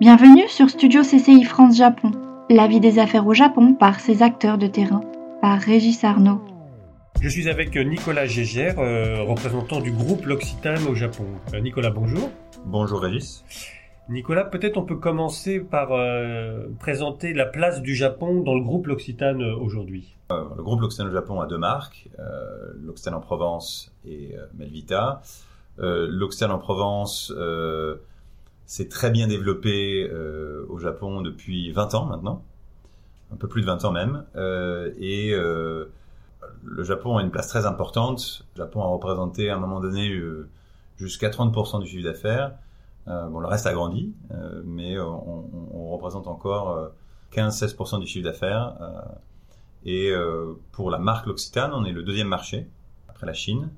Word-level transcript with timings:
Bienvenue 0.00 0.48
sur 0.48 0.70
Studio 0.70 1.02
CCI 1.02 1.44
France 1.44 1.76
Japon, 1.76 2.12
la 2.48 2.66
vie 2.66 2.80
des 2.80 2.98
affaires 2.98 3.26
au 3.26 3.34
Japon 3.34 3.74
par 3.74 4.00
ses 4.00 4.22
acteurs 4.22 4.56
de 4.56 4.66
terrain, 4.66 5.02
par 5.42 5.60
Régis 5.60 6.02
Arnaud. 6.04 6.40
Je 7.20 7.28
suis 7.28 7.50
avec 7.50 7.76
Nicolas 7.76 8.24
Gégère, 8.24 8.78
euh, 8.78 9.22
représentant 9.22 9.78
du 9.78 9.92
groupe 9.92 10.24
L'Occitane 10.24 10.86
au 10.86 10.94
Japon. 10.94 11.26
Euh, 11.52 11.60
Nicolas, 11.60 11.90
bonjour. 11.90 12.30
Bonjour 12.64 13.02
Régis. 13.02 13.44
Nicolas, 14.08 14.44
peut-être 14.44 14.78
on 14.78 14.84
peut 14.84 14.96
commencer 14.96 15.60
par 15.60 15.92
euh, 15.92 16.68
présenter 16.78 17.34
la 17.34 17.44
place 17.44 17.82
du 17.82 17.94
Japon 17.94 18.40
dans 18.40 18.54
le 18.54 18.62
groupe 18.62 18.86
L'Occitane 18.86 19.42
aujourd'hui. 19.42 20.16
le 20.30 20.62
groupe 20.62 20.80
L'Occitane 20.80 21.08
au 21.08 21.12
Japon 21.12 21.42
a 21.42 21.46
deux 21.46 21.58
marques, 21.58 22.08
L'Occitane 22.76 23.12
en 23.12 23.20
Provence 23.20 23.92
et 24.06 24.34
Melvita. 24.56 25.20
L'Occitane 25.76 26.52
en 26.52 26.58
Provence 26.58 27.34
s'est 28.70 28.88
très 28.88 29.10
bien 29.10 29.26
développé 29.26 30.08
euh, 30.08 30.64
au 30.68 30.78
Japon 30.78 31.22
depuis 31.22 31.72
20 31.72 31.94
ans 31.96 32.06
maintenant, 32.06 32.44
un 33.32 33.36
peu 33.36 33.48
plus 33.48 33.62
de 33.62 33.66
20 33.66 33.84
ans 33.84 33.90
même, 33.90 34.24
euh, 34.36 34.92
et 34.96 35.34
euh, 35.34 35.86
le 36.62 36.84
Japon 36.84 37.16
a 37.16 37.22
une 37.22 37.32
place 37.32 37.48
très 37.48 37.66
importante. 37.66 38.46
Le 38.54 38.62
Japon 38.62 38.80
a 38.82 38.86
représenté 38.86 39.50
à 39.50 39.56
un 39.56 39.58
moment 39.58 39.80
donné 39.80 40.16
jusqu'à 40.98 41.30
30% 41.30 41.80
du 41.80 41.88
chiffre 41.88 42.04
d'affaires. 42.04 42.52
bon, 43.06 43.40
le 43.40 43.48
reste 43.48 43.66
a 43.66 43.72
grandi, 43.72 44.14
mais 44.64 45.00
on, 45.00 45.50
on, 45.74 45.90
représente 45.90 46.28
encore 46.28 46.92
15-16% 47.32 47.98
du 47.98 48.06
chiffre 48.06 48.24
d'affaires. 48.24 48.76
et 49.84 50.12
pour 50.70 50.92
la 50.92 50.98
marque 50.98 51.26
L'Occitane, 51.26 51.72
on 51.74 51.84
est 51.84 51.92
le 51.92 52.04
deuxième 52.04 52.28
marché 52.28 52.68
après 53.08 53.26
la 53.26 53.34
Chine. 53.34 53.70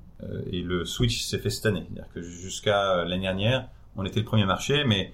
et 0.51 0.61
le 0.61 0.85
switch 0.85 1.23
s'est 1.23 1.39
fait 1.39 1.49
cette 1.49 1.65
année. 1.65 1.87
C'est-à-dire 1.87 2.13
que 2.13 2.21
jusqu'à 2.21 3.03
l'année 3.05 3.23
dernière, 3.23 3.69
on 3.95 4.05
était 4.05 4.19
le 4.19 4.25
premier 4.25 4.45
marché, 4.45 4.83
mais 4.85 5.13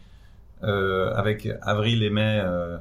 euh, 0.63 1.13
avec 1.15 1.47
avril 1.61 2.03
et 2.03 2.09
mai, 2.09 2.39
euh, 2.43 2.77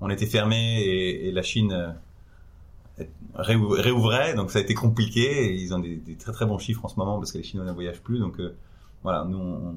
on 0.00 0.10
était 0.10 0.26
fermé 0.26 0.80
et, 0.82 1.32
la 1.32 1.42
Chine 1.42 1.72
euh, 1.72 3.06
réouvrait, 3.34 4.34
donc 4.34 4.50
ça 4.50 4.60
a 4.60 4.62
été 4.62 4.74
compliqué. 4.74 5.54
ils 5.54 5.74
ont 5.74 5.80
des, 5.80 6.00
très 6.18 6.32
très 6.32 6.46
bons 6.46 6.58
chiffres 6.58 6.84
en 6.84 6.88
ce 6.88 6.96
moment 6.96 7.18
parce 7.18 7.32
que 7.32 7.38
les 7.38 7.44
Chinois 7.44 7.66
ne 7.66 7.72
voyagent 7.72 8.02
plus. 8.02 8.18
Donc 8.18 8.40
voilà, 9.02 9.24
nous 9.24 9.76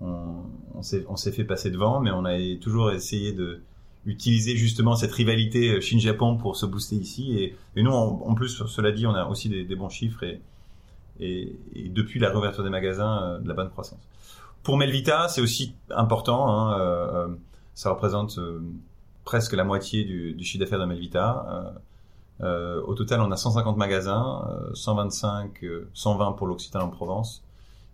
on, 0.00 0.44
on, 0.74 0.82
s'est 0.82 1.32
fait 1.32 1.44
passer 1.44 1.70
devant, 1.70 2.00
mais 2.00 2.10
on 2.10 2.24
a 2.24 2.36
toujours 2.60 2.90
essayé 2.90 3.32
de 3.32 3.60
utiliser 4.04 4.56
justement 4.56 4.96
cette 4.96 5.12
rivalité 5.12 5.80
Chine-Japon 5.80 6.36
pour 6.36 6.56
se 6.56 6.66
booster 6.66 6.96
ici. 6.96 7.54
Et, 7.76 7.82
nous, 7.82 7.92
en, 7.92 8.34
plus, 8.34 8.64
cela 8.66 8.90
dit, 8.90 9.06
on 9.06 9.14
a 9.14 9.26
aussi 9.26 9.48
des, 9.48 9.76
bons 9.76 9.88
chiffres 9.88 10.24
et, 10.24 10.40
et, 11.20 11.56
depuis 11.88 12.18
la 12.18 12.30
réouverture 12.30 12.64
des 12.64 12.70
magasins, 12.70 13.38
de 13.40 13.46
la 13.46 13.54
bonne 13.54 13.70
croissance. 13.70 14.08
Pour 14.62 14.76
Melvita, 14.76 15.28
c'est 15.28 15.40
aussi 15.40 15.74
important. 15.90 16.48
Hein, 16.48 16.78
euh, 16.78 17.14
euh, 17.14 17.28
ça 17.74 17.90
représente 17.90 18.38
euh, 18.38 18.60
presque 19.24 19.54
la 19.54 19.64
moitié 19.64 20.04
du, 20.04 20.34
du 20.34 20.44
chiffre 20.44 20.62
d'affaires 20.62 20.78
de 20.78 20.84
Melvita. 20.84 21.74
Euh, 22.40 22.80
au 22.82 22.94
total, 22.94 23.20
on 23.20 23.30
a 23.30 23.36
150 23.36 23.76
magasins, 23.76 24.44
125, 24.74 25.64
120 25.94 26.32
pour 26.32 26.46
l'Occitane 26.46 26.82
en 26.82 26.88
Provence 26.88 27.44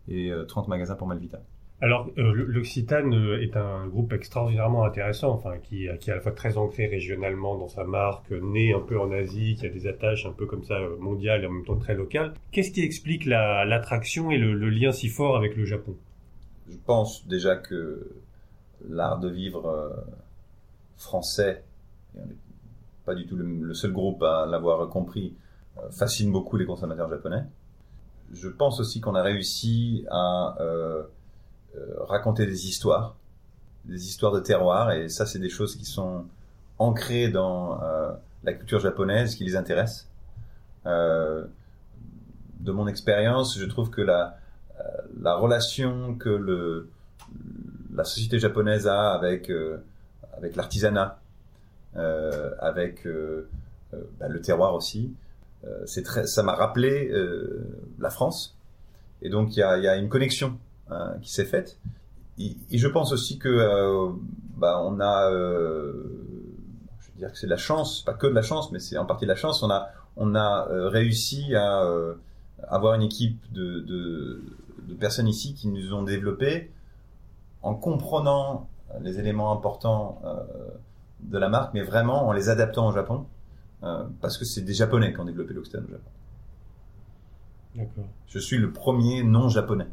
et 0.09 0.33
30 0.47 0.69
magasins 0.69 0.95
pour 0.95 1.07
Melvita. 1.07 1.39
Alors, 1.81 2.09
l'Occitane 2.17 3.13
est 3.41 3.57
un 3.57 3.87
groupe 3.87 4.13
extraordinairement 4.13 4.85
intéressant, 4.85 5.31
enfin, 5.31 5.59
qui, 5.63 5.87
qui 6.01 6.11
est 6.11 6.13
à 6.13 6.17
la 6.17 6.23
fois 6.23 6.33
très 6.33 6.57
ancré 6.57 6.87
régionalement 6.87 7.57
dans 7.57 7.69
sa 7.69 7.85
marque, 7.85 8.31
né 8.31 8.73
un 8.73 8.81
peu 8.81 8.99
en 8.99 9.13
Asie, 9.13 9.57
qui 9.57 9.67
a 9.67 9.69
des 9.69 9.87
attaches 9.87 10.25
un 10.25 10.33
peu 10.33 10.47
comme 10.47 10.65
ça 10.65 10.79
mondiales 10.99 11.45
et 11.45 11.47
en 11.47 11.51
même 11.51 11.65
temps 11.65 11.77
très 11.77 11.95
locales. 11.95 12.33
Qu'est-ce 12.53 12.73
qui 12.73 12.83
explique 12.83 13.27
l'attraction 13.27 14.31
et 14.31 14.39
le, 14.39 14.55
le, 14.55 14.71
lien 14.71 14.93
si 14.93 15.09
fort 15.09 15.37
avec 15.37 15.57
le 15.57 15.67
Japon? 15.67 15.95
Je 16.71 16.77
pense 16.85 17.27
déjà 17.27 17.57
que 17.57 18.07
l'art 18.89 19.19
de 19.19 19.29
vivre 19.29 19.67
euh, 19.67 19.91
français, 20.97 21.65
et 22.15 22.21
on 22.21 22.27
n'est 22.27 22.37
pas 23.05 23.15
du 23.15 23.27
tout 23.27 23.37
le, 23.37 23.75
seul 23.75 23.93
groupe 23.93 24.23
à 24.23 24.47
l'avoir 24.47 24.89
compris, 24.89 25.35
euh, 25.79 25.91
fascine 25.91 26.31
beaucoup 26.31 26.57
les 26.57 26.67
consommateurs 26.67 27.09
japonais. 27.09 27.45
Je 28.33 28.49
pense 28.49 28.81
aussi 28.81 29.01
qu'on 29.01 29.15
a 29.15 29.23
réussi 29.23 30.05
à 30.11 30.57
euh, 30.61 31.05
raconter 32.01 32.47
des 32.47 32.67
histoires, 32.67 33.17
des 33.85 34.07
histoires 34.07 34.33
de 34.33 34.41
terroir, 34.41 34.93
et 34.93 35.09
ça 35.09 35.25
c'est 35.25 35.39
des 35.39 35.49
choses 35.49 35.77
qui 35.77 35.87
sont 35.87 36.27
ancrées 36.79 37.29
dans 37.29 37.81
la 38.45 38.53
culture 38.53 38.81
japonaise, 38.81 39.35
qui 39.35 39.45
les 39.45 39.57
intéressent. 39.57 40.09
de 40.85 41.49
mon 42.67 42.87
expérience, 42.87 43.59
je 43.59 43.65
trouve 43.65 43.91
que 43.91 44.03
la, 44.03 44.39
la 45.21 45.35
relation 45.35 46.15
que 46.15 46.29
le, 46.29 46.89
la 47.95 48.05
société 48.05 48.39
japonaise 48.39 48.87
a 48.87 49.13
avec, 49.13 49.51
euh, 49.51 49.79
avec 50.37 50.57
l'artisanat, 50.57 51.19
euh, 51.97 52.55
avec 52.61 53.07
euh, 53.07 53.49
bah, 54.19 54.29
le 54.29 54.41
terroir 54.41 54.75
aussi, 54.75 55.13
c'est 55.87 56.05
très, 56.05 56.25
ça 56.27 56.45
m'a 56.45 56.55
rappelé 56.55 57.13
la 57.99 58.11
France. 58.11 58.57
Et 59.23 59.29
donc 59.29 59.57
il 59.57 59.59
y 59.59 59.63
a, 59.63 59.77
y 59.77 59.89
a, 59.89 59.97
une 59.97 60.09
connexion 60.09 60.57
hein, 60.89 61.17
qui 61.21 61.33
s'est 61.33 61.45
faite. 61.45 61.79
Et, 62.39 62.55
je 62.71 62.87
pense 62.87 63.13
aussi 63.13 63.41
que 63.41 64.13
bah, 64.57 64.81
on 64.85 65.01
a, 65.01 65.31
je 65.33 65.97
veux 67.09 67.17
dire 67.17 67.33
que 67.33 67.39
c'est 67.39 67.49
de 67.49 67.51
la 67.51 67.57
chance, 67.57 68.03
pas 68.03 68.15
que 68.15 68.29
de 68.29 68.35
la 68.35 68.43
chance, 68.43 68.71
mais 68.71 68.79
c'est 68.79 68.97
en 68.99 69.05
partie 69.05 69.25
de 69.25 69.31
la 69.31 69.37
chance. 69.37 69.65
On 69.65 69.71
a, 69.71 69.91
on 70.17 70.37
a 70.37 70.69
réussi 70.89 71.57
à 71.57 71.85
avoir 72.69 72.95
une 72.95 73.03
équipe 73.03 73.41
de, 73.53 73.81
de 73.81 74.43
de 74.89 74.95
personnes 74.95 75.29
ici 75.29 75.55
qui 75.55 75.69
nous 75.69 75.93
ont 75.93 76.03
développé 76.03 76.71
en 77.63 77.75
comprenant 77.75 78.69
les 79.01 79.19
éléments 79.19 79.53
importants 79.53 80.21
euh, 80.25 80.43
de 81.21 81.39
la 81.39 81.49
marque, 81.49 81.75
mais 81.75 81.83
vraiment 81.83 82.27
en 82.27 82.33
les 82.33 82.49
adaptant 82.49 82.89
au 82.89 82.93
Japon, 82.93 83.27
euh, 83.83 84.05
parce 84.21 84.39
que 84.39 84.45
c'est 84.45 84.63
des 84.63 84.73
Japonais 84.73 85.13
qui 85.13 85.21
ont 85.21 85.25
développé 85.25 85.53
l'Occitane 85.53 85.85
au 85.85 85.91
Japon. 85.91 86.11
D'accord. 87.75 88.05
Je 88.27 88.39
suis 88.39 88.57
le 88.57 88.73
premier 88.73 89.23
non-japonais 89.23 89.89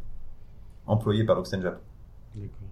employé 0.88 1.26
par 1.26 1.36
l'Occitane 1.36 1.62
Japon. 1.62 1.82
D'accord. 2.36 2.70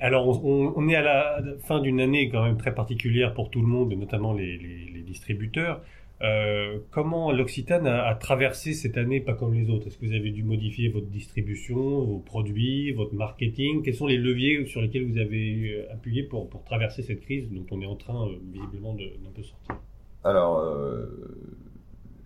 Alors, 0.00 0.44
on, 0.44 0.88
est 0.88 0.96
à 0.96 1.02
la 1.02 1.42
fin 1.62 1.80
d'une 1.80 2.00
année 2.00 2.28
quand 2.28 2.42
même 2.42 2.58
très 2.58 2.74
particulière 2.74 3.32
pour 3.32 3.50
tout 3.50 3.62
le 3.62 3.68
monde, 3.68 3.92
notamment 3.94 4.32
les, 4.32 4.58
les 4.58 5.02
distributeurs. 5.02 5.80
Euh, 6.22 6.78
comment 6.90 7.32
l'Occitane 7.32 7.86
a, 7.86 8.14
traversé 8.14 8.72
cette 8.72 8.96
année 8.96 9.20
pas 9.20 9.34
comme 9.34 9.52
les 9.52 9.68
autres? 9.68 9.88
Est-ce 9.88 9.98
que 9.98 10.06
vous 10.06 10.14
avez 10.14 10.30
dû 10.30 10.44
modifier 10.44 10.88
votre 10.88 11.06
distribution, 11.06 11.76
vos 11.76 12.18
produits, 12.18 12.92
votre 12.92 13.14
marketing? 13.14 13.82
Quels 13.82 13.96
sont 13.96 14.06
les 14.06 14.16
leviers 14.16 14.64
sur 14.66 14.80
lesquels 14.80 15.10
vous 15.10 15.18
avez 15.18 15.72
euh, 15.72 15.92
appuyé 15.92 16.22
pour, 16.22 16.48
traverser 16.64 17.02
cette 17.02 17.20
crise 17.20 17.50
dont 17.50 17.66
on 17.70 17.80
est 17.80 17.86
en 17.86 17.96
train 17.96 18.28
euh, 18.28 18.36
visiblement 18.52 18.94
d'un 18.94 19.30
peu 19.34 19.42
sortir? 19.42 19.76
Alors, 20.22 20.64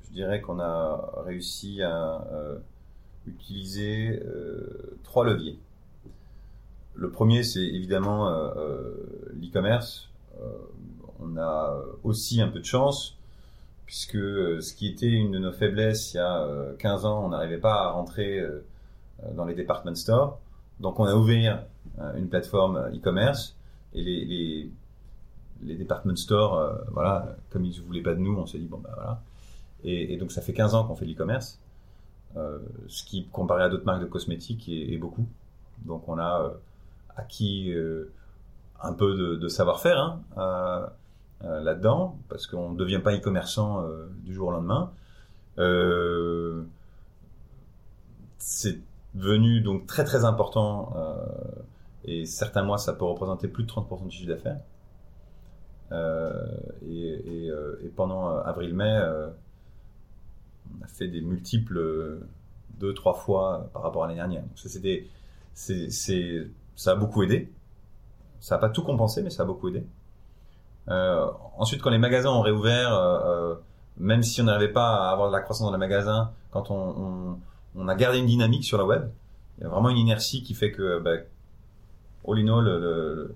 je 0.06 0.12
dirais 0.12 0.41
qu'on 0.41 0.60
a 0.60 1.25
réussi 1.26 1.82
à 1.82 2.25
utiliser 3.26 4.20
trois 5.03 5.25
leviers. 5.25 5.59
Le 6.94 7.10
premier, 7.10 7.43
c'est 7.43 7.65
évidemment 7.65 8.31
l'e-commerce. 9.32 10.12
on 11.19 11.37
a 11.37 11.82
aussi 12.05 12.41
un 12.41 12.47
peu 12.47 12.60
de 12.60 12.65
chance 12.65 13.18
puisque 13.88 14.16
euh, 14.16 14.60
ce 14.60 14.75
qui 14.75 14.87
était 14.87 15.09
une 15.09 15.31
de 15.32 15.38
nos 15.38 15.50
faiblesses 15.50 16.12
il 16.12 16.19
y 16.19 16.21
a 16.21 16.47
15 16.78 17.04
euh, 17.04 17.09
ans, 17.09 17.25
on 17.25 17.31
n'arrivait 17.31 17.56
pas 17.56 17.84
à 17.84 17.91
rentrer 17.93 18.38
euh, 18.38 18.62
dans 19.32 19.47
les 19.47 19.54
department 19.54 19.94
stores. 19.94 20.38
Donc 20.78 21.00
on 21.00 21.04
a 21.04 21.15
ouvert 21.15 21.65
une 22.16 22.28
plateforme 22.28 22.91
e-commerce 22.94 23.56
et 23.94 24.03
les, 24.03 24.71
les, 25.62 25.75
department 25.75 26.16
stores, 26.16 26.78
voilà, 26.93 27.34
comme 27.50 27.65
ils 27.65 27.81
ne 27.81 27.87
voulaient 27.87 28.03
pas 28.03 28.15
de 28.15 28.21
nous, 28.21 28.37
on 28.37 28.44
s'est 28.47 28.59
dit 28.59 28.66
bon 28.66 28.78
bah 28.78 28.91
voilà. 28.94 29.22
Et, 29.82 30.16
donc 30.19 30.31
ça 30.32 30.43
fait 30.43 30.53
15 30.53 30.75
ans 30.75 30.84
qu'on 30.84 30.94
fait 30.94 31.06
l'e-commerce, 31.06 31.59
ce 32.37 33.05
qui 33.05 33.26
comparé 33.26 33.64
à 33.64 33.69
d'autres 33.70 33.87
marques 33.87 34.02
de 34.02 34.06
cosmétiques 34.06 34.69
est, 34.69 34.99
beaucoup. 34.99 35.26
Donc 35.87 36.08
on 36.08 36.19
a 36.19 36.52
acquis 37.17 37.75
un 38.81 38.93
peu 38.93 39.17
de, 39.17 39.34
de 39.34 39.49
savoir-faire. 39.49 40.20
Hein, 40.37 40.91
euh, 41.44 41.61
là-dedans, 41.61 42.19
parce 42.29 42.49
qu'on 42.49 42.70
ne 42.70 42.76
devient 42.76 42.99
pas 42.99 43.14
e-commerçant 43.14 43.85
euh, 43.85 44.08
du 44.25 44.35
jour 44.35 44.49
au 44.49 44.50
lendemain. 44.50 44.90
Euh, 45.58 46.64
c'est 48.38 48.81
devenu 49.14 49.61
donc 49.61 49.87
très 49.87 50.05
très 50.05 50.25
important 50.25 50.94
et 52.05 52.25
certains 52.25 52.62
mois 52.62 52.79
ça 52.79 52.93
peut 52.93 53.05
représenter 53.05 53.49
plus 53.49 53.64
de 53.64 53.69
30% 53.69 54.06
du 54.06 54.17
chiffre 54.17 54.29
d'affaires. 54.29 54.61
Et, 56.82 57.50
pendant 57.96 58.37
avril-mai, 58.38 59.00
on 60.70 60.84
a 60.84 60.87
fait 60.88 61.08
des 61.08 61.20
multiples 61.20 62.20
deux 62.79 62.94
trois 62.94 63.14
fois 63.14 63.70
par 63.73 63.82
rapport 63.82 64.05
à 64.05 64.06
l'année 64.06 64.19
dernière. 64.19 64.43
Donc 64.43 64.56
ça, 64.56 64.69
c'était, 64.69 65.06
c'est, 65.55 65.88
ça 66.76 66.93
a 66.93 66.94
beaucoup 66.94 67.23
aidé. 67.23 67.50
Ça 68.41 68.56
n'a 68.56 68.61
pas 68.61 68.70
tout 68.70 68.82
compensé, 68.82 69.23
mais 69.23 69.31
ça 69.31 69.43
a 69.43 69.46
beaucoup 69.46 69.69
aidé. 69.69 69.84
Euh, 70.90 71.31
ensuite, 71.56 71.82
quand 71.82 71.90
les 71.90 71.99
magasins 71.99 72.31
ont 72.31 72.40
réouvert, 72.40 72.94
euh, 72.94 73.52
euh, 73.52 73.55
même 73.99 74.23
si 74.23 74.40
on 74.40 74.44
n'arrivait 74.44 74.73
pas 74.73 75.08
à 75.08 75.12
avoir 75.12 75.29
de 75.29 75.35
la 75.35 75.40
croissance 75.40 75.67
dans 75.67 75.73
les 75.73 75.79
magasins, 75.79 76.32
quand 76.50 76.70
on, 76.70 77.38
a 77.87 77.94
gardé 77.94 78.19
une 78.19 78.26
dynamique 78.26 78.64
sur 78.64 78.79
la 78.79 78.85
web, 78.85 79.08
il 79.58 79.64
y 79.64 79.67
a 79.67 79.69
vraiment 79.69 79.90
une 79.90 79.99
inertie 79.99 80.43
qui 80.43 80.55
fait 80.55 80.73
que, 80.73 80.99
bah, 80.99 81.17
all 82.26 82.38
in 82.38 82.49
all, 82.49 82.64
le, 82.64 83.35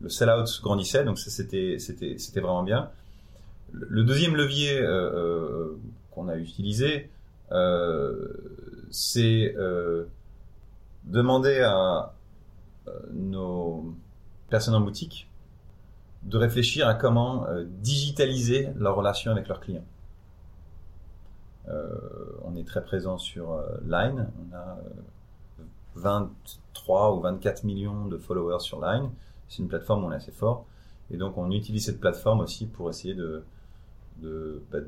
le 0.00 0.08
sell-out 0.08 0.60
grandissait, 0.62 1.04
donc 1.04 1.18
c'était 1.18 1.78
vraiment 2.36 2.62
bien. 2.62 2.90
Le 3.72 4.04
deuxième 4.04 4.36
levier 4.36 4.80
qu'on 6.10 6.28
a 6.28 6.36
utilisé, 6.36 7.10
c'est 8.90 9.54
demander 11.04 11.60
à 11.60 12.12
nos 13.12 13.94
personnes 14.50 14.74
en 14.74 14.80
boutique 14.80 15.28
de 16.24 16.38
réfléchir 16.38 16.88
à 16.88 16.94
comment 16.94 17.46
digitaliser 17.82 18.70
leur 18.76 18.96
relation 18.96 19.30
avec 19.30 19.48
leurs 19.48 19.60
clients. 19.60 19.84
Euh, 21.68 21.88
on 22.42 22.56
est 22.56 22.66
très 22.66 22.82
présent 22.82 23.18
sur 23.18 23.52
euh, 23.52 23.66
Line. 23.86 24.28
On 24.38 24.54
a 24.54 24.78
23 25.94 27.12
euh, 27.12 27.16
ou 27.16 27.20
24 27.20 27.64
millions 27.64 28.06
de 28.06 28.18
followers 28.18 28.60
sur 28.60 28.84
Line. 28.84 29.10
C'est 29.48 29.62
une 29.62 29.68
plateforme 29.68 30.04
où 30.04 30.08
on 30.08 30.12
est 30.12 30.16
assez 30.16 30.32
fort. 30.32 30.66
Et 31.10 31.16
donc, 31.16 31.38
on 31.38 31.50
utilise 31.50 31.86
cette 31.86 32.00
plateforme 32.00 32.40
aussi 32.40 32.66
pour 32.66 32.90
essayer 32.90 33.14
de, 33.14 33.44
de, 34.18 34.62
bah, 34.70 34.78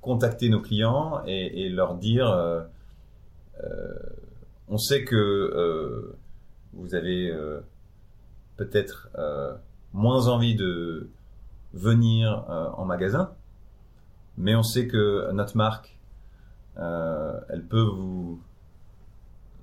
contacter 0.00 0.48
nos 0.48 0.60
clients 0.60 1.22
et, 1.26 1.68
leur 1.68 1.96
dire 1.96 2.26
on 4.68 4.78
sait 4.78 5.04
que 5.04 6.14
vous 6.72 6.94
avez 6.94 7.34
peut-être 8.56 9.08
moins 9.92 10.28
envie 10.28 10.54
de 10.54 11.08
venir 11.74 12.44
en 12.76 12.84
magasin, 12.84 13.32
mais 14.38 14.54
on 14.54 14.62
sait 14.62 14.86
que 14.86 15.30
notre 15.32 15.56
marque, 15.56 15.96
euh, 16.78 17.40
elle 17.48 17.64
peut 17.64 17.82
vous 17.82 18.40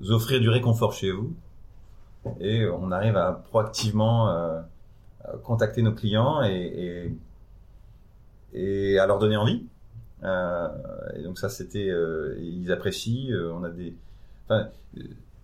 offrir 0.09 0.39
du 0.41 0.49
réconfort 0.49 0.93
chez 0.93 1.11
vous, 1.11 1.35
et 2.39 2.67
on 2.67 2.91
arrive 2.91 3.17
à 3.17 3.33
proactivement 3.33 4.29
euh, 4.29 4.61
contacter 5.43 5.81
nos 5.81 5.93
clients 5.93 6.41
et, 6.43 7.15
et, 8.53 8.97
à 8.99 9.05
leur 9.05 9.19
donner 9.19 9.37
envie. 9.37 9.67
Euh, 10.23 10.67
et 11.15 11.23
donc 11.23 11.37
ça, 11.37 11.49
c'était, 11.49 11.91
ils 12.39 12.71
apprécient. 12.71 13.35
on 13.53 13.63
a 13.63 13.69
des, 13.69 13.95
enfin, 14.45 14.69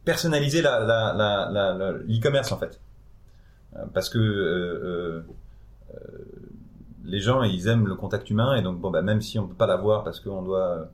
personnaliser 0.05 0.61
l'e-commerce 0.61 2.51
en 2.51 2.57
fait, 2.57 2.79
parce 3.94 4.10
que 4.10 5.24
les 7.10 7.19
gens, 7.19 7.44
ils 7.44 7.68
aiment 7.68 7.88
le 7.88 7.95
contact 7.95 8.30
humain, 8.30 8.56
et 8.56 8.62
donc 8.62 8.80
bon, 8.80 8.92
bah, 8.92 9.01
même 9.01 9.21
si 9.21 9.39
on 9.39 9.48
peut 9.48 9.56
pas 9.56 9.68
l'avoir 9.68 10.04
parce 10.04 10.19
qu'on 10.19 10.42
doit 10.42 10.69
euh, 10.69 10.86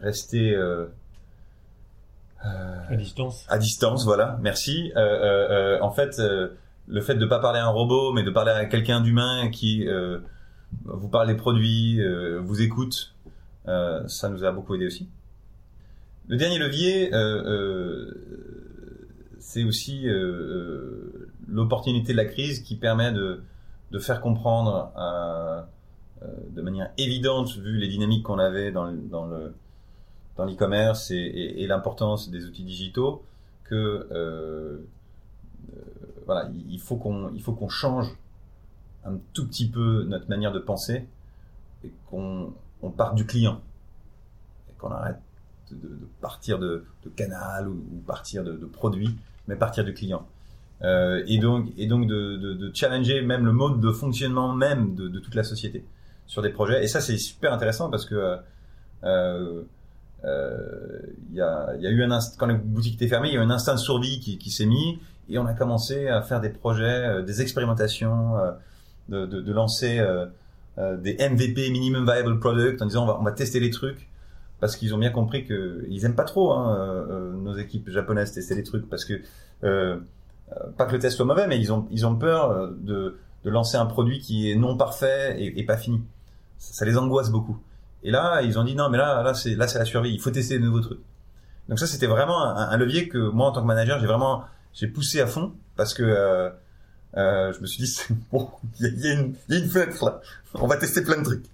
rester 0.00 0.54
euh, 0.54 0.86
euh, 2.44 2.80
à 2.88 2.96
distance. 2.96 3.46
À 3.48 3.58
distance, 3.58 4.04
voilà. 4.04 4.38
Merci. 4.42 4.92
en 4.94 5.90
fait, 5.90 6.20
le 6.86 7.00
fait 7.00 7.14
de 7.14 7.26
pas 7.26 7.38
parler 7.38 7.58
à 7.58 7.66
un 7.66 7.70
robot, 7.70 8.12
mais 8.12 8.22
de 8.22 8.30
parler 8.30 8.52
à 8.52 8.66
quelqu'un 8.66 9.00
d'humain 9.00 9.50
qui 9.50 9.86
vous 10.84 11.08
parle 11.08 11.28
des 11.28 11.36
produits, 11.36 12.00
vous 12.38 12.62
écoute, 12.62 13.14
ça 13.64 14.28
nous 14.28 14.44
a 14.44 14.52
beaucoup 14.52 14.74
aidé 14.74 14.86
aussi. 14.86 15.08
Le 16.28 16.36
dernier 16.36 16.58
levier, 16.58 17.10
c'est 19.38 19.64
aussi 19.64 20.06
l'opportunité 21.46 22.12
de 22.12 22.16
la 22.16 22.24
crise 22.24 22.60
qui 22.60 22.76
permet 22.76 23.12
de 23.12 23.98
faire 23.98 24.20
comprendre 24.20 24.92
euh, 24.96 25.62
euh, 26.22 26.26
de 26.50 26.62
manière 26.62 26.90
évidente, 26.98 27.56
vu 27.56 27.78
les 27.78 27.88
dynamiques 27.88 28.24
qu'on 28.24 28.38
avait 28.38 28.72
dans, 28.72 28.92
dans 28.92 29.26
le 29.26 29.54
dans 30.36 30.44
l'e-commerce 30.44 31.10
et, 31.10 31.66
l'importance 31.66 32.30
des 32.30 32.46
outils 32.46 32.62
digitaux, 32.62 33.24
que 33.64 34.06
euh, 34.12 34.78
faut 36.78 36.96
qu'on 36.96 37.68
change 37.68 38.16
un 39.04 39.18
tout 39.32 39.48
petit 39.48 39.68
peu 39.68 40.04
notre 40.04 40.28
manière 40.28 40.52
de 40.52 40.60
penser 40.60 41.08
et 41.82 41.92
qu'on 42.08 42.52
on 42.82 42.90
parte 42.90 43.16
du 43.16 43.26
client 43.26 43.60
et 44.70 44.74
qu'on 44.74 44.92
arrête 44.92 45.18
de, 45.72 45.98
partir 46.20 46.58
de, 46.58 46.84
canal 47.16 47.68
ou, 47.68 48.02
partir 48.06 48.44
de, 48.44 48.52
produit, 48.66 49.16
mais 49.46 49.56
partir 49.56 49.84
du 49.84 49.94
client. 49.94 50.26
Euh, 50.82 51.24
et 51.26 51.38
donc, 51.38 51.68
et 51.76 51.86
donc 51.86 52.06
de, 52.06 52.70
challenger 52.72 53.22
même 53.22 53.44
le 53.44 53.52
mode 53.52 53.80
de 53.80 53.90
fonctionnement 53.90 54.54
même 54.54 54.94
de, 54.94 55.18
toute 55.18 55.34
la 55.34 55.44
société 55.44 55.84
sur 56.26 56.42
des 56.42 56.50
projets. 56.50 56.84
Et 56.84 56.88
ça, 56.88 57.00
c'est 57.00 57.18
super 57.18 57.52
intéressant 57.52 57.90
parce 57.90 58.04
que 58.04 58.36
euh, 59.04 59.62
euh, 60.24 61.00
y, 61.32 61.40
a, 61.40 61.74
y 61.76 61.86
a 61.86 61.90
eu 61.90 62.02
un 62.02 62.18
quand 62.38 62.46
la 62.46 62.54
boutique 62.54 62.94
était 62.94 63.08
fermée, 63.08 63.28
il 63.28 63.34
y 63.34 63.36
a 63.36 63.40
eu 63.40 63.44
un 63.44 63.50
instinct 63.50 63.74
de 63.74 63.80
survie 63.80 64.20
qui, 64.20 64.50
s'est 64.50 64.66
mis 64.66 64.98
et 65.28 65.38
on 65.38 65.46
a 65.46 65.54
commencé 65.54 66.08
à 66.08 66.22
faire 66.22 66.40
des 66.40 66.50
projets, 66.50 67.22
des 67.22 67.40
expérimentations, 67.42 68.34
de, 69.08 69.52
lancer 69.52 70.04
des 70.76 71.16
MVP, 71.28 71.70
minimum 71.70 72.04
viable 72.04 72.38
product, 72.40 72.82
en 72.82 72.86
disant 72.86 73.18
on 73.18 73.22
va 73.22 73.32
tester 73.32 73.60
les 73.60 73.70
trucs 73.70 74.08
parce 74.60 74.76
qu'ils 74.76 74.94
ont 74.94 74.98
bien 74.98 75.10
compris 75.10 75.46
que 75.46 75.86
ils 75.88 76.04
aiment 76.04 76.16
pas 76.16 76.24
trop 76.24 76.52
hein, 76.52 77.06
nos 77.36 77.56
équipes 77.56 77.90
japonaises 77.90 78.32
tester 78.32 78.54
les 78.54 78.64
trucs 78.64 78.88
parce 78.88 79.04
que 79.04 79.20
euh, 80.56 80.70
pas 80.76 80.86
que 80.86 80.92
le 80.92 80.98
test 80.98 81.16
soit 81.16 81.26
mauvais, 81.26 81.46
mais 81.46 81.58
ils 81.58 81.72
ont, 81.72 81.86
ils 81.90 82.06
ont 82.06 82.16
peur 82.16 82.50
euh, 82.50 82.70
de, 82.78 83.18
de 83.44 83.50
lancer 83.50 83.76
un 83.76 83.86
produit 83.86 84.20
qui 84.20 84.50
est 84.50 84.54
non 84.54 84.76
parfait 84.76 85.36
et, 85.38 85.64
pas 85.64 85.76
fini. 85.76 86.02
Ça, 86.58 86.84
les 86.84 86.96
angoisse 86.96 87.30
beaucoup. 87.30 87.58
Et 88.02 88.10
là, 88.10 88.42
ils 88.42 88.58
ont 88.58 88.64
dit 88.64 88.74
non, 88.74 88.88
mais 88.88 88.98
là, 88.98 89.22
là, 89.22 89.34
c'est, 89.34 89.54
là, 89.54 89.68
c'est 89.68 89.78
la 89.78 89.84
survie. 89.84 90.12
Il 90.12 90.20
faut 90.20 90.30
tester 90.30 90.58
de 90.58 90.64
nouveaux 90.64 90.80
trucs. 90.80 91.00
Donc 91.68 91.78
ça, 91.78 91.86
c'était 91.86 92.06
vraiment 92.06 92.56
un, 92.56 92.76
levier 92.76 93.08
que 93.08 93.18
moi, 93.18 93.48
en 93.48 93.52
tant 93.52 93.60
que 93.60 93.66
manager, 93.66 93.98
j'ai 94.00 94.06
vraiment, 94.06 94.44
j'ai 94.72 94.86
poussé 94.86 95.20
à 95.20 95.26
fond 95.26 95.52
parce 95.76 95.92
que 95.92 96.02
euh, 96.02 96.50
euh, 97.16 97.52
je 97.52 97.60
me 97.60 97.66
suis 97.66 97.84
dit 97.84 97.98
bon, 98.32 98.48
il 98.80 98.98
y, 98.98 99.08
a 99.08 99.12
une, 99.12 99.34
y 99.48 99.54
a 99.54 99.58
une 99.58 99.68
fenêtre 99.68 100.04
là. 100.04 100.20
On 100.54 100.66
va 100.66 100.76
tester 100.76 101.02
plein 101.02 101.18
de 101.18 101.24
trucs. 101.24 101.44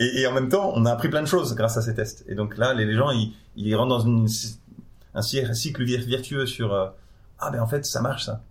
Et, 0.00 0.26
en 0.26 0.32
même 0.32 0.48
temps, 0.48 0.72
on 0.76 0.86
a 0.86 0.92
appris 0.92 1.08
plein 1.08 1.22
de 1.22 1.26
choses 1.26 1.54
grâce 1.56 1.76
à 1.76 1.82
ces 1.82 1.94
tests. 1.94 2.24
Et 2.28 2.34
donc 2.34 2.56
là, 2.56 2.72
les, 2.72 2.94
gens, 2.94 3.10
ils, 3.56 3.74
rentrent 3.74 4.04
dans 4.04 4.24
un 5.14 5.22
cycle 5.22 5.82
virtueux 5.82 6.46
sur 6.46 6.94
ah 7.38 7.50
ben 7.50 7.60
en 7.60 7.66
fait 7.66 7.84
ça 7.84 8.00
marche 8.00 8.24
ça. 8.24 8.42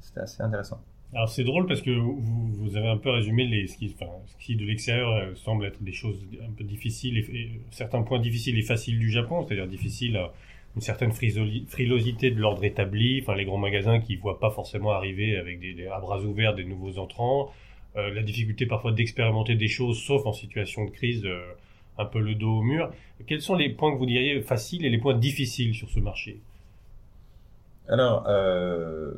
C'était 0.00 0.20
assez 0.20 0.42
intéressant. 0.42 0.80
Alors 1.14 1.28
c'est 1.28 1.44
drôle 1.44 1.66
parce 1.66 1.80
que 1.80 1.90
vous, 1.90 2.76
avez 2.76 2.88
un 2.88 2.96
peu 2.96 3.10
résumé 3.10 3.46
les, 3.46 3.68
ce, 3.68 3.76
qui, 3.76 4.56
de 4.56 4.64
l'extérieur 4.64 5.10
euh, 5.12 5.34
semble 5.36 5.66
être 5.66 5.80
des 5.82 5.92
choses 5.92 6.18
un 6.42 6.50
peu 6.52 6.64
difficiles, 6.64 7.18
et, 7.18 7.60
certains 7.70 8.02
points 8.02 8.18
difficiles 8.18 8.58
et 8.58 8.62
faciles 8.62 8.98
du 8.98 9.10
Japon, 9.10 9.46
c'est-à-dire 9.46 9.68
difficile 9.68 10.16
à 10.16 10.32
une 10.74 10.82
certaine 10.82 11.12
frilosité 11.12 12.32
de 12.32 12.40
l'ordre 12.40 12.64
établi, 12.64 13.20
enfin 13.22 13.36
les 13.36 13.44
grands 13.44 13.58
magasins 13.58 14.00
qui 14.00 14.16
voient 14.16 14.40
pas 14.40 14.50
forcément 14.50 14.90
arriver 14.90 15.36
avec 15.36 15.60
des, 15.60 15.86
à 15.86 16.00
bras 16.00 16.20
ouverts 16.20 16.56
des 16.56 16.64
nouveaux 16.64 16.98
entrants, 16.98 17.52
euh, 17.96 18.12
la 18.12 18.22
difficulté 18.22 18.66
parfois 18.66 18.90
d'expérimenter 18.90 19.54
des 19.54 19.68
choses 19.68 19.98
sauf 19.98 20.26
en 20.26 20.32
situation 20.32 20.84
de 20.84 20.90
crise, 20.90 21.24
euh, 21.24 21.40
un 21.96 22.04
peu 22.04 22.20
le 22.20 22.34
dos 22.34 22.58
au 22.58 22.62
mur. 22.62 22.92
Quels 23.26 23.40
sont 23.40 23.54
les 23.54 23.68
points 23.68 23.92
que 23.92 23.98
vous 23.98 24.06
diriez 24.06 24.42
faciles 24.42 24.84
et 24.84 24.90
les 24.90 24.98
points 24.98 25.14
difficiles 25.14 25.74
sur 25.74 25.88
ce 25.88 26.00
marché? 26.00 26.40
Alors, 27.88 28.24
euh, 28.26 29.12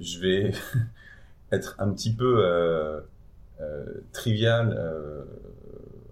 je 0.00 0.18
vais 0.18 0.52
être 1.52 1.76
un 1.78 1.92
petit 1.92 2.12
peu 2.12 3.02
trivial 4.12 4.76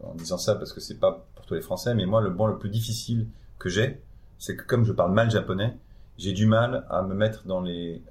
en 0.03 0.15
disant 0.15 0.39
ça 0.39 0.55
parce 0.55 0.73
que 0.73 0.81
c'est 0.81 1.01
pas 1.01 1.27
pour 1.35 1.47
tous 1.47 1.55
les 1.55 1.61
Français, 1.63 1.95
mais 1.95 2.07
moi 2.07 2.21
le 2.21 2.31
bon 2.31 2.47
le 2.47 2.59
plus 2.59 2.69
difficile 2.69 3.27
que 3.59 3.69
j'ai, 3.69 4.01
c'est 4.39 4.55
que 4.55 4.63
comme 4.63 4.85
je 4.85 4.93
parle 4.93 5.13
mal 5.13 5.31
japonais, 5.31 5.75
j'ai 6.19 6.33
du 6.33 6.47
mal 6.47 6.85
à 6.91 7.03
me 7.03 7.15
mettre 7.15 7.47
dans 7.47 7.61
les 7.61 8.03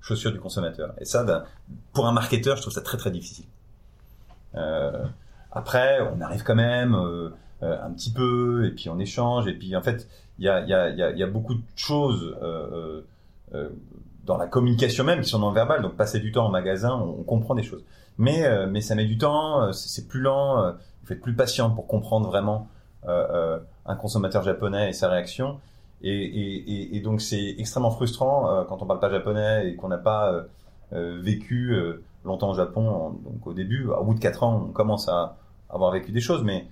chaussures 0.00 0.32
du 0.32 0.40
consommateur. 0.40 0.94
Et 0.98 1.04
ça, 1.04 1.44
pour 1.92 2.06
un 2.06 2.12
marketeur, 2.12 2.56
je 2.56 2.62
trouve 2.62 2.72
ça 2.74 2.82
très 2.82 2.98
très 2.98 3.10
difficile. 3.10 3.46
après, 5.52 6.00
on 6.14 6.20
arrive 6.20 6.42
quand 6.42 6.54
même 6.54 6.94
un 7.62 7.90
petit 7.92 8.12
peu, 8.12 8.66
et 8.66 8.70
puis 8.70 8.88
on 8.88 8.98
échange, 8.98 9.46
et 9.46 9.54
puis 9.54 9.76
en 9.76 9.82
fait, 9.82 10.08
il 10.38 10.46
y 10.46 10.48
a, 10.48 10.60
y, 10.64 10.72
a, 10.72 10.88
y 10.90 11.22
a, 11.22 11.26
beaucoup 11.26 11.54
de 11.54 11.62
choses 11.76 12.34
euh, 12.42 13.02
euh, 13.54 13.68
dans 14.24 14.36
la 14.36 14.46
communication 14.46 15.02
même 15.02 15.22
qui 15.22 15.28
sont 15.28 15.38
non 15.38 15.50
verbales. 15.50 15.82
Donc 15.82 15.96
passer 15.96 16.20
du 16.20 16.30
temps 16.30 16.46
en 16.46 16.50
magasin, 16.50 16.94
on, 16.94 17.22
comprend 17.24 17.54
des 17.54 17.62
choses. 17.62 17.84
Mais 18.18 18.44
euh, 18.44 18.66
mais 18.70 18.80
ça 18.80 18.94
met 18.94 19.06
du 19.06 19.18
temps, 19.18 19.62
euh, 19.62 19.72
c'est 19.72 20.06
plus 20.06 20.20
lent. 20.20 20.74
il 21.02 21.08
faut 21.08 21.20
plus 21.20 21.34
patient 21.34 21.70
pour 21.70 21.86
comprendre 21.86 22.28
vraiment 22.28 22.68
un 23.06 23.96
consommateur 23.96 24.42
japonais 24.42 24.90
et 24.90 24.92
sa 24.92 25.08
réaction. 25.08 25.58
Et, 26.02 27.00
donc 27.04 27.20
c'est 27.20 27.56
extrêmement 27.58 27.90
frustrant 27.90 28.64
quand 28.68 28.82
on 28.82 28.86
parle 28.86 29.00
pas 29.00 29.10
japonais 29.10 29.68
et 29.68 29.76
qu'on 29.76 29.88
n'a 29.88 29.98
pas 29.98 30.46
vécu 30.92 31.76
longtemps 32.24 32.50
au 32.50 32.54
Japon. 32.54 33.18
Donc 33.24 33.46
au 33.46 33.52
début, 33.52 33.86
au 33.86 34.04
bout 34.04 34.14
de 34.14 34.20
quatre 34.20 34.42
ans, 34.42 34.66
on 34.68 34.72
commence 34.72 35.08
à 35.08 35.36
avoir 35.68 35.90
vécu 35.92 36.10
des 36.12 36.20
choses, 36.20 36.42
mais 36.42 36.66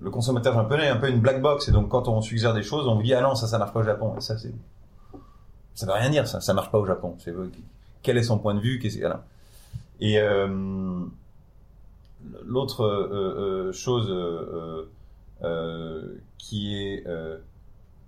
le 0.00 0.10
consommateur 0.10 0.54
japonais 0.54 0.84
est 0.84 0.90
un 0.90 0.96
peu 0.96 1.08
une 1.08 1.20
black 1.20 1.40
box 1.40 1.68
et 1.68 1.72
donc 1.72 1.88
quand 1.88 2.08
on 2.08 2.20
suggère 2.20 2.52
des 2.52 2.62
choses, 2.62 2.86
on 2.86 2.96
vous 2.96 3.02
dit 3.02 3.14
ah 3.14 3.22
non 3.22 3.34
ça 3.34 3.46
ça 3.46 3.58
marche 3.58 3.72
pas 3.72 3.80
au 3.80 3.84
Japon 3.84 4.20
ça 4.20 4.36
c'est 4.36 4.52
ça 5.76 5.86
veut 5.86 5.92
rien 5.92 6.10
dire 6.10 6.26
ça, 6.26 6.40
ça 6.40 6.54
marche 6.54 6.70
pas 6.70 6.78
au 6.78 6.86
Japon. 6.86 7.16
Quel 8.02 8.16
est 8.16 8.22
son 8.22 8.38
point 8.38 8.54
de 8.54 8.60
vue? 8.60 8.80
Et 10.00 10.18
euh, 10.18 11.04
l'autre 12.44 12.82
euh, 12.82 13.68
euh, 13.68 13.72
chose 13.72 14.10
qui 16.38 16.74
est 16.74 17.04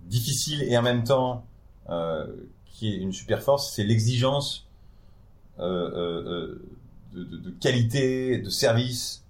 difficile 0.09 0.63
et 0.63 0.77
en 0.77 0.81
même 0.81 1.05
temps 1.05 1.45
qui 2.65 2.93
est 2.93 2.97
une 2.97 3.13
super 3.13 3.41
force, 3.41 3.73
c'est 3.73 3.83
l'exigence 3.83 4.67
de, 5.57 6.61
de, 7.13 7.49
qualité, 7.59 8.37
de 8.37 8.49
service, 8.49 9.25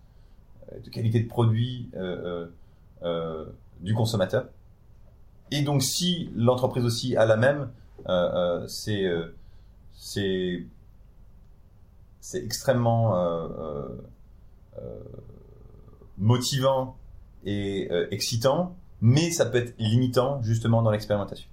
de 0.84 0.90
qualité 0.90 1.20
de 1.22 1.28
produit 1.28 1.90
du 3.82 3.94
consommateur. 3.94 4.48
Et 5.52 5.62
donc, 5.64 5.82
si 5.84 6.30
l'entreprise 6.36 6.86
aussi 6.86 7.16
a 7.16 7.26
la 7.26 7.38
même, 7.38 7.70
c'est 8.68 9.06
extrêmement 12.34 13.16
motivant 16.18 16.98
et 17.46 17.90
excitant, 18.12 18.76
mais 19.02 19.32
ça 19.32 19.46
peut 19.46 19.58
être 19.58 19.74
limitant 19.80 20.42
justement 20.44 20.82
dans 20.82 20.92
l'expérimentation. 20.92 21.50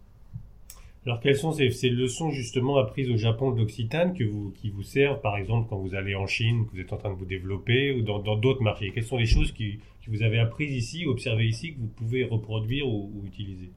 Alors, 1.07 1.21
quelles 1.21 1.37
sont 1.37 1.53
ces, 1.53 1.71
ces, 1.71 1.89
leçons 1.89 2.31
justement 2.31 2.79
apprises 2.79 3.09
au 3.11 3.17
Japon 3.17 3.53
de 3.53 3.61
l'Occitane 3.61 4.13
que 4.13 4.25
vous, 4.25 4.53
qui 4.61 4.71
vous 4.71 4.83
servent, 4.83 5.21
par 5.21 5.37
exemple, 5.37 5.69
quand 5.71 5.77
vous 5.77 5.95
allez 5.95 6.17
en 6.17 6.27
Chine, 6.27 6.67
que 6.67 6.73
vous 6.73 6.81
êtes 6.81 6.93
en 6.93 6.97
train 6.97 7.11
de 7.11 7.15
vous 7.15 7.25
développer, 7.25 7.93
ou 7.93 8.03
dans 8.03 8.37
d'autres 8.37 8.63
marchés? 8.63 8.91
Quelles 8.93 9.05
sont 9.05 9.17
les 9.17 9.27
choses 9.27 9.53
qui, 9.53 9.79
qui, 10.03 10.11
vous 10.11 10.25
avez 10.25 10.41
apprises 10.41 10.75
ici, 10.75 11.07
observées 11.07 11.47
ici, 11.47 11.75
que 11.75 11.79
vous 11.79 11.87
pouvez 11.87 12.25
reproduire 12.25 12.89
ou, 12.89 13.13
ou 13.15 13.25
utiliser? 13.25 13.71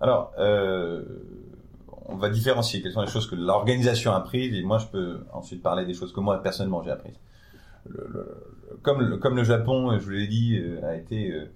Alors, 0.00 0.32
euh, 0.40 1.04
on 2.06 2.16
va 2.16 2.28
différencier 2.30 2.82
quelles 2.82 2.92
sont 2.92 3.02
les 3.02 3.10
choses 3.10 3.28
que 3.28 3.36
l'organisation 3.36 4.12
a 4.12 4.16
apprises, 4.16 4.52
et 4.54 4.62
moi 4.62 4.78
je 4.78 4.86
peux 4.86 5.20
ensuite 5.32 5.62
parler 5.62 5.84
des 5.84 5.94
choses 5.94 6.12
que 6.12 6.20
moi 6.20 6.42
personnellement 6.42 6.82
j'ai 6.82 6.90
apprises. 6.90 7.18
Le, 7.88 8.06
le, 8.12 8.78
comme, 8.82 9.00
le, 9.00 9.16
comme 9.18 9.36
le 9.36 9.44
Japon, 9.44 9.96
je 9.98 10.04
vous 10.04 10.10
l'ai 10.10 10.26
dit, 10.26 10.58
euh, 10.58 10.84
a 10.84 10.96
été 10.96 11.30
euh, 11.30 11.50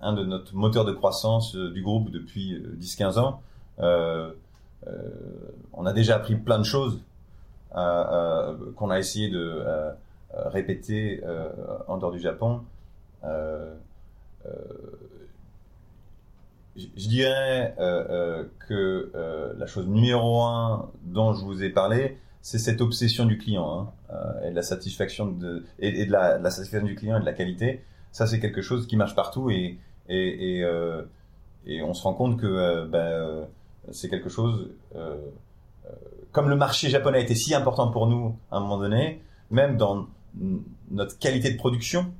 un 0.00 0.12
de 0.14 0.24
notre 0.24 0.54
moteurs 0.54 0.84
de 0.84 0.92
croissance 0.92 1.54
euh, 1.54 1.70
du 1.70 1.82
groupe 1.82 2.10
depuis 2.10 2.62
10-15 2.78 3.18
ans, 3.18 3.42
euh, 3.80 4.30
euh, 4.86 4.92
on 5.72 5.86
a 5.86 5.92
déjà 5.92 6.16
appris 6.16 6.36
plein 6.36 6.58
de 6.58 6.64
choses 6.64 7.00
euh, 7.76 8.56
qu'on 8.76 8.90
a 8.90 8.98
essayé 8.98 9.30
de 9.30 9.64
répéter 10.32 11.22
en 11.88 11.96
dehors 11.98 12.12
du 12.12 12.20
Japon. 12.20 12.62
je 16.76 17.08
dirais 17.08 17.74
que 18.68 19.12
la 19.56 19.66
chose 19.66 19.86
numéro 19.86 20.42
un 20.42 20.90
dont 21.04 21.32
je 21.32 21.44
vous 21.44 21.62
ai 21.62 21.70
parlé, 21.70 22.18
c'est 22.42 22.58
cette 22.58 22.80
obsession 22.80 23.24
du 23.24 23.38
client 23.38 23.94
et 24.42 24.50
de 24.50 24.54
la, 24.54 24.60
satisfaction 24.60 25.26
du 25.26 26.94
client 26.94 27.16
et 27.16 27.20
de 27.20 27.26
la 27.26 27.32
qualité. 27.32 27.82
Ça, 28.14 28.26
c'est 28.26 28.38
quelque 28.40 28.62
chose 28.62 28.86
qui 28.86 28.96
marche 28.96 29.14
partout 29.14 29.50
et 29.50 29.78
et, 30.08 30.60
et, 30.60 30.66
et 31.66 31.82
on 31.82 31.94
se 31.94 32.02
rend 32.02 32.12
compte 32.12 32.38
que 32.38 32.86
ben, 32.86 33.46
c'est 33.92 34.08
quelque 34.08 34.28
chose 34.28 34.70
euh, 34.96 35.16
euh, 35.86 35.90
comme 36.32 36.48
le 36.48 36.56
marché 36.56 36.88
japonais 36.88 37.22
était 37.22 37.34
si 37.34 37.54
important 37.54 37.90
pour 37.90 38.06
nous 38.06 38.36
à 38.50 38.56
un 38.56 38.60
moment 38.60 38.78
donné, 38.78 39.22
même 39.50 39.76
dans 39.76 40.06
notre 40.90 41.18
qualité 41.18 41.52
de 41.52 41.56
production 41.56 42.12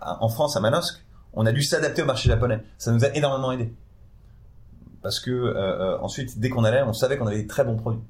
en 0.00 0.28
France 0.28 0.56
à 0.56 0.60
Manosque, 0.60 1.04
on 1.34 1.46
a 1.46 1.52
dû 1.52 1.62
s'adapter 1.62 2.02
au 2.02 2.06
marché 2.06 2.28
japonais. 2.28 2.60
Ça 2.78 2.90
nous 2.90 3.04
a 3.04 3.08
énormément 3.14 3.52
aidé 3.52 3.72
parce 5.02 5.20
que 5.20 5.30
euh, 5.30 5.54
euh 5.54 5.98
ensuite, 6.00 6.38
dès 6.38 6.50
qu'on 6.50 6.64
allait, 6.64 6.82
on 6.82 6.92
savait 6.92 7.16
qu'on 7.16 7.26
avait 7.26 7.38
des 7.38 7.46
très 7.46 7.64
bons 7.64 7.76
produits 7.76 8.02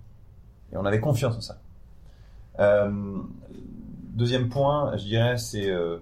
et 0.72 0.76
on 0.76 0.84
avait 0.84 1.00
confiance 1.00 1.36
en 1.36 1.40
ça. 1.40 1.58
Euh, 2.58 3.18
deuxième 4.14 4.48
point, 4.48 4.96
je 4.96 5.04
dirais, 5.04 5.36
c'est 5.36 5.70
euh, 5.70 5.98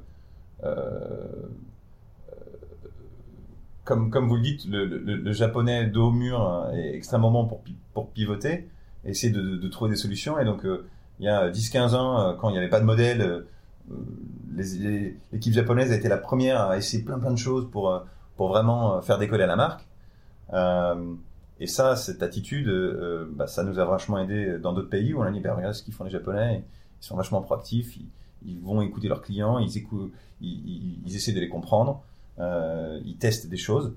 comme, 3.89 4.11
comme 4.11 4.29
vous 4.29 4.37
le 4.37 4.43
dites, 4.43 4.67
le, 4.69 5.33
japonais 5.33 5.87
dos 5.87 6.09
au 6.09 6.11
mur 6.11 6.43
hein, 6.43 6.71
est 6.75 6.95
extrêmement 6.95 7.31
bon 7.31 7.47
pour, 7.47 7.63
pour 7.95 8.11
pivoter, 8.11 8.69
essayer 9.07 9.33
de, 9.33 9.67
trouver 9.69 9.91
des 9.91 9.97
solutions. 9.97 10.39
Et 10.39 10.45
donc, 10.45 10.67
euh, 10.67 10.87
il 11.21 11.25
y 11.25 11.29
a 11.29 11.51
10-15 11.51 11.95
ans, 11.95 12.21
euh, 12.21 12.35
quand 12.35 12.51
il 12.51 12.53
n'y 12.53 12.59
avait 12.59 12.69
pas 12.69 12.81
de 12.81 12.85
modèle, 12.85 13.23
euh, 13.23 13.47
l'équipe 15.33 15.55
japonaise 15.55 15.91
a 15.91 15.95
été 15.95 16.09
la 16.09 16.19
première 16.19 16.61
à 16.61 16.77
essayer 16.77 17.03
plein 17.03 17.19
plein 17.19 17.31
de 17.31 17.39
choses 17.39 17.71
pour, 17.71 18.05
vraiment 18.37 19.01
faire 19.01 19.19
décoller 19.19 19.47
la 19.47 19.57
marque. 19.57 19.87
et 21.59 21.67
ça, 21.67 21.97
cette 21.97 22.23
attitude, 22.23 22.71
bah, 23.33 23.47
ça 23.47 23.65
nous 23.65 23.79
a 23.79 23.87
vachement 23.87 24.19
aidé 24.19 24.59
dans 24.59 24.75
d'autres 24.75 24.91
pays 24.91 25.15
où 25.15 25.21
on 25.21 25.23
a 25.23 25.31
dit, 25.31 25.41
bah, 25.41 25.55
regarde 25.55 25.75
ce 25.75 25.83
qu'ils 25.83 25.95
font 25.95 26.05
les 26.05 26.11
japonais, 26.11 26.63
ils 27.01 27.05
sont 27.05 27.17
vachement 27.17 27.41
proactifs, 27.41 27.99
ils 28.47 28.61
vont 28.61 28.81
écouter 28.81 29.09
leurs 29.09 29.23
clients, 29.23 29.59
ils, 29.59 31.15
essaient 31.15 31.33
de 31.33 31.41
les 31.41 31.49
comprendre 31.49 32.03
euh, 32.41 33.01
ils 33.05 33.17
testent 33.17 33.49
des 33.49 33.57
choses. 33.57 33.93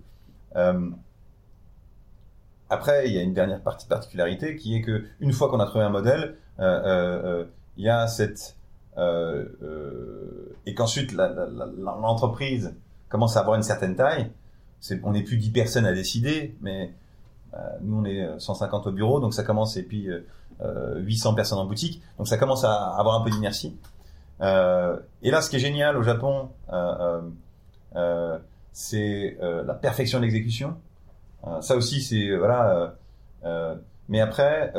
Euh, 0.55 0.89
après, 2.69 3.07
il 3.07 3.13
y 3.13 3.19
a 3.19 3.21
une 3.21 3.33
dernière 3.33 3.61
partie 3.61 3.87
particularité 3.87 4.55
qui 4.55 4.75
est 4.75 4.81
que 4.81 5.05
une 5.19 5.33
fois 5.33 5.49
qu'on 5.49 5.59
a 5.59 5.65
trouvé 5.65 5.83
un 5.83 5.89
modèle, 5.89 6.37
euh, 6.59 7.45
il 7.77 7.85
y 7.85 7.89
a 7.89 8.07
cette 8.07 8.55
et 10.65 10.75
qu'ensuite 10.75 11.13
l'entreprise 11.13 12.75
commence 13.09 13.35
à 13.35 13.39
avoir 13.39 13.55
une 13.55 13.63
certaine 13.63 13.95
taille. 13.95 14.29
on 15.03 15.11
n'est 15.11 15.23
plus 15.23 15.37
10 15.37 15.51
personnes 15.51 15.85
à 15.85 15.93
décider, 15.93 16.55
mais 16.61 16.93
nous 17.81 17.97
on 17.97 18.05
est 18.05 18.39
150 18.39 18.87
au 18.87 18.91
bureau, 18.91 19.19
donc 19.19 19.33
ça 19.33 19.43
commence 19.43 19.77
et 19.77 19.83
puis 19.83 20.07
800 20.61 21.33
personnes 21.33 21.57
en 21.59 21.65
boutique, 21.65 22.01
donc 22.17 22.27
ça 22.27 22.37
commence 22.37 22.63
à 22.63 22.91
avoir 22.91 23.19
un 23.19 23.23
peu 23.23 23.31
d'inertie. 23.31 23.75
Et 24.39 25.31
là, 25.31 25.41
ce 25.41 25.49
qui 25.49 25.57
est 25.57 25.59
génial 25.59 25.97
au 25.97 26.03
Japon, 26.03 26.49
euh, 27.95 28.39
c'est 28.71 29.37
euh, 29.41 29.63
la 29.63 29.73
perfection 29.73 30.19
de 30.19 30.23
l'exécution. 30.23 30.77
Euh, 31.45 31.61
ça 31.61 31.75
aussi, 31.75 32.01
c'est 32.01 32.35
voilà. 32.37 32.95
mais 34.07 34.21
après, 34.21 34.71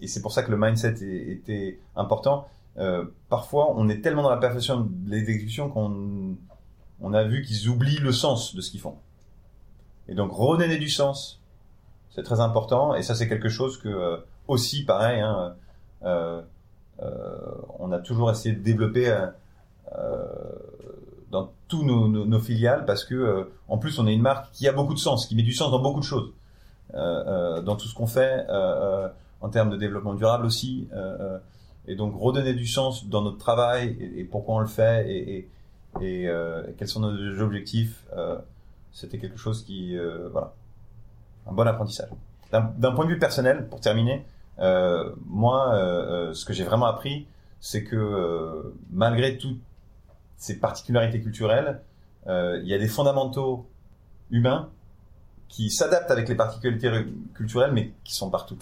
et 0.00 0.06
c'est 0.06 0.22
pour 0.22 0.32
ça 0.32 0.42
que 0.42 0.50
le 0.50 0.56
mindset 0.56 0.94
était 1.30 1.78
important. 1.96 2.48
parfois, 3.28 3.74
on 3.76 3.88
est 3.88 4.00
tellement 4.00 4.22
dans 4.22 4.30
la 4.30 4.38
perfection 4.38 4.80
de 4.80 5.10
l'exécution 5.10 5.68
qu'on 5.70 6.36
on 7.04 7.14
a 7.14 7.24
vu 7.24 7.42
qu'ils 7.42 7.68
oublient 7.68 7.98
le 7.98 8.12
sens 8.12 8.54
de 8.54 8.60
ce 8.60 8.70
qu'ils 8.70 8.80
font. 8.80 8.96
Et 10.08 10.14
donc 10.14 10.32
redonner 10.32 10.78
du 10.78 10.88
sens, 10.88 11.40
c'est 12.10 12.22
très 12.22 12.40
important. 12.40 12.94
Et 12.94 13.02
ça, 13.02 13.14
c'est 13.14 13.28
quelque 13.28 13.48
chose 13.48 13.78
que 13.78 14.24
aussi, 14.48 14.84
pareil, 14.84 15.20
hein, 15.20 15.56
euh, 16.04 16.08
euh, 16.08 16.42
on 16.98 17.92
a 17.92 17.98
toujours 17.98 18.30
essayé 18.30 18.54
de 18.54 18.62
développer 18.62 19.12
euh, 19.98 20.52
dans 21.30 21.50
tous 21.66 21.82
nos, 21.82 22.40
filiales 22.40 22.84
parce 22.84 23.06
que 23.06 23.14
euh, 23.14 23.44
en 23.66 23.78
plus 23.78 23.98
on 23.98 24.06
est 24.06 24.12
une 24.12 24.20
marque 24.20 24.52
qui 24.52 24.68
a 24.68 24.72
beaucoup 24.72 24.92
de 24.92 24.98
sens, 24.98 25.26
qui 25.26 25.34
met 25.34 25.42
du 25.42 25.54
sens 25.54 25.70
dans 25.70 25.80
beaucoup 25.80 26.00
de 26.00 26.04
choses, 26.04 26.30
euh, 26.92 27.62
dans 27.62 27.74
tout 27.74 27.88
ce 27.88 27.94
qu'on 27.94 28.06
fait 28.06 28.46
en 29.40 29.48
termes 29.48 29.70
de 29.70 29.78
développement 29.78 30.12
durable 30.12 30.44
aussi. 30.44 30.88
et 31.88 31.96
donc 31.96 32.14
redonner 32.14 32.52
du 32.52 32.66
sens 32.66 33.06
dans 33.06 33.22
notre 33.22 33.38
travail 33.38 33.96
et, 34.14 34.24
pourquoi 34.24 34.56
on 34.56 34.58
le 34.58 34.66
fait 34.66 35.10
et, 35.10 35.48
quels 35.98 36.88
sont 36.88 37.00
nos 37.00 37.40
objectifs, 37.40 38.04
c'était 38.92 39.16
quelque 39.16 39.38
chose 39.38 39.64
qui, 39.64 39.96
voilà, 40.32 40.52
un 41.46 41.52
bon 41.52 41.66
apprentissage. 41.66 42.10
D'un 42.52 42.92
point 42.92 43.06
de 43.06 43.10
vue 43.10 43.18
personnel, 43.18 43.68
pour 43.70 43.80
terminer, 43.80 44.26
moi, 44.58 46.30
ce 46.32 46.44
que 46.44 46.52
j'ai 46.52 46.64
vraiment 46.64 46.86
appris, 46.86 47.26
c'est 47.60 47.84
que 47.84 48.74
malgré 48.90 49.38
tout 49.38 49.56
ces 50.36 50.58
particularités 50.58 51.20
culturelles, 51.20 51.80
euh, 52.26 52.60
il 52.62 52.68
y 52.68 52.74
a 52.74 52.78
des 52.78 52.88
fondamentaux 52.88 53.66
humains 54.30 54.68
qui 55.48 55.70
s'adaptent 55.70 56.10
avec 56.10 56.28
les 56.28 56.34
particularités 56.34 56.90
culturelles, 57.34 57.72
mais 57.72 57.92
qui 58.04 58.14
sont 58.14 58.30
partout. 58.30 58.56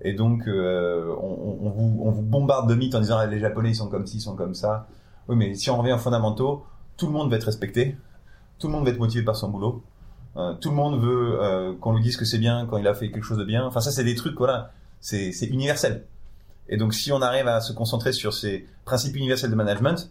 Et 0.00 0.12
donc, 0.12 0.46
euh, 0.46 1.14
on, 1.20 1.70
vous, 1.70 2.22
bombarde 2.22 2.68
de 2.68 2.74
mythes 2.74 2.94
en 2.94 3.00
disant 3.00 3.18
ah, 3.18 3.26
les 3.26 3.40
Japonais 3.40 3.70
ils 3.70 3.76
sont 3.76 3.88
comme 3.88 4.06
ci, 4.06 4.18
ils 4.18 4.20
sont 4.20 4.36
comme 4.36 4.54
ça. 4.54 4.86
Oui, 5.28 5.36
mais 5.36 5.54
si 5.54 5.70
on 5.70 5.78
revient 5.78 5.92
aux 5.92 5.98
fondamentaux, 5.98 6.64
tout 6.96 7.06
le 7.06 7.12
monde 7.12 7.30
va 7.30 7.36
être 7.36 7.44
respecté, 7.44 7.96
tout 8.58 8.66
le 8.66 8.72
monde 8.72 8.84
va 8.84 8.90
être 8.90 8.98
motivé 8.98 9.24
par 9.24 9.36
son 9.36 9.48
boulot, 9.48 9.82
euh, 10.36 10.54
tout 10.54 10.70
le 10.70 10.76
monde 10.76 11.00
veut 11.00 11.40
euh, 11.40 11.72
qu'on 11.80 11.94
lui 11.94 12.02
dise 12.02 12.16
que 12.16 12.24
c'est 12.24 12.38
bien 12.38 12.66
quand 12.66 12.78
il 12.78 12.86
a 12.86 12.94
fait 12.94 13.10
quelque 13.10 13.24
chose 13.24 13.38
de 13.38 13.44
bien. 13.44 13.64
Enfin, 13.64 13.80
ça, 13.80 13.90
c'est 13.90 14.04
des 14.04 14.14
trucs, 14.14 14.36
voilà, 14.36 14.72
c'est 15.02 15.46
universel. 15.46 16.06
Et 16.68 16.78
donc, 16.78 16.94
si 16.94 17.12
on 17.12 17.20
arrive 17.20 17.48
à 17.48 17.60
se 17.60 17.74
concentrer 17.74 18.12
sur 18.12 18.32
ces 18.32 18.66
principes 18.86 19.16
universels 19.16 19.50
de 19.50 19.56
management, 19.56 20.10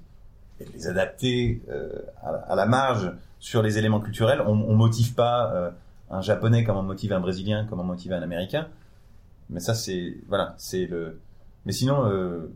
les 0.73 0.87
adapter 0.87 1.61
euh, 1.69 1.89
à, 2.21 2.55
la 2.55 2.65
marge 2.65 3.11
sur 3.39 3.61
les 3.61 3.77
éléments 3.77 3.99
culturels. 3.99 4.41
On, 4.41 4.51
on 4.51 4.75
motive 4.75 5.13
pas 5.13 5.51
euh, 5.53 5.71
un 6.09 6.21
japonais 6.21 6.63
comme 6.63 6.77
on 6.77 6.83
motive 6.83 7.13
un 7.13 7.19
brésilien, 7.19 7.65
comme 7.65 7.79
on 7.79 7.83
motive 7.83 8.13
un 8.13 8.21
américain. 8.21 8.67
Mais 9.49 9.59
ça, 9.59 9.73
c'est 9.73 10.17
voilà, 10.27 10.53
c'est 10.57 10.85
le. 10.85 11.19
Mais 11.65 11.71
sinon, 11.71 12.05
euh, 12.05 12.53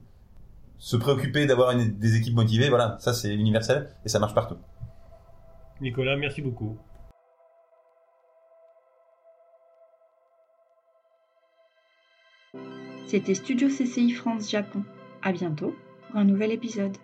se 0.78 0.96
préoccuper 0.98 1.46
d'avoir 1.46 1.76
des 1.76 2.16
équipes 2.16 2.36
motivées, 2.36 2.70
voilà, 2.70 2.98
ça 3.00 3.14
c'est 3.14 3.34
universel 3.34 3.90
et 4.06 4.10
ça 4.10 4.20
marche 4.20 4.34
partout. 4.34 4.58
Nicolas, 5.82 6.16
merci 6.16 6.42
beaucoup. 6.42 6.78
C'était 13.08 13.36
Studio 13.36 13.68
CCI 13.68 14.12
France 14.12 14.50
Japon. 14.50 14.84
À 15.22 15.32
bientôt 15.32 15.76
pour 16.08 16.20
un 16.20 16.24
nouvel 16.24 16.52
épisode. 16.52 16.98